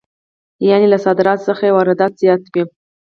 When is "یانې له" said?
0.69-0.97